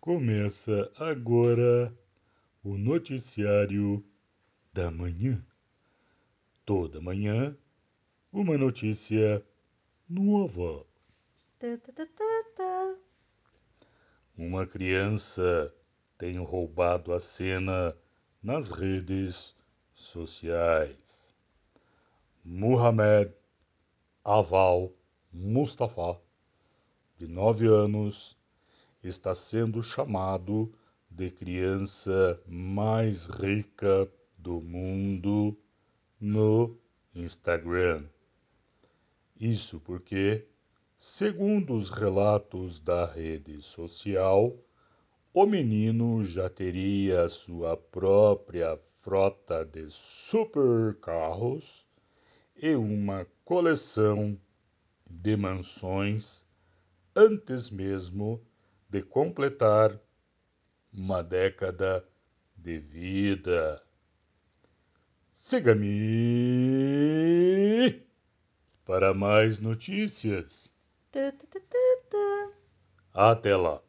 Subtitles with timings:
[0.00, 1.94] Começa agora
[2.64, 4.02] o noticiário
[4.72, 5.44] da manhã.
[6.64, 7.54] Toda manhã,
[8.32, 9.44] uma notícia
[10.08, 10.86] nova.
[11.58, 12.06] Tá, tá,
[12.56, 12.94] tá.
[14.38, 15.70] Uma criança
[16.16, 17.94] tem roubado a cena
[18.42, 19.54] nas redes
[19.92, 21.36] sociais.
[22.42, 23.30] Muhammad
[24.24, 24.94] Aval
[25.30, 26.18] Mustafa,
[27.18, 28.39] de nove anos,
[29.02, 30.72] está sendo chamado
[31.10, 35.56] de criança mais rica do mundo
[36.20, 36.76] no
[37.14, 38.04] Instagram.
[39.38, 40.46] Isso porque,
[40.98, 44.54] segundo os relatos da rede social,
[45.32, 51.86] o menino já teria sua própria frota de supercarros
[52.54, 54.38] e uma coleção
[55.08, 56.44] de mansões
[57.16, 58.40] antes mesmo
[58.90, 59.98] de completar
[60.92, 62.04] uma década
[62.56, 63.80] de vida.
[65.32, 65.86] Siga-me
[68.84, 70.72] para mais notícias.
[73.14, 73.80] Até lá.